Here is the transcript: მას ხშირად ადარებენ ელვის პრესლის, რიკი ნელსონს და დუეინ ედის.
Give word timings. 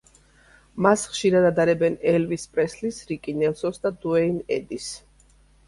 მას 0.85 1.03
ხშირად 1.11 1.45
ადარებენ 1.49 1.99
ელვის 2.13 2.47
პრესლის, 2.57 2.99
რიკი 3.13 3.37
ნელსონს 3.45 3.81
და 3.87 3.95
დუეინ 4.07 4.43
ედის. 4.59 4.93